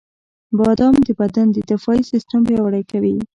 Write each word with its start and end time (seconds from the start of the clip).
•بادام 0.59 0.95
د 1.05 1.09
بدن 1.19 1.47
د 1.53 1.57
دفاعي 1.71 2.01
سیستم 2.11 2.39
پیاوړی 2.47 2.83
کوي. 2.91 3.15